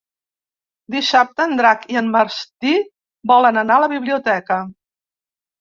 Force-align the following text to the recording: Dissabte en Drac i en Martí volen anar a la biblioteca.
Dissabte 0.93 1.45
en 1.49 1.53
Drac 1.59 1.85
i 1.95 1.99
en 2.01 2.09
Martí 2.17 2.73
volen 3.33 3.63
anar 3.65 3.79
a 3.79 3.85
la 3.85 3.91
biblioteca. 3.93 4.63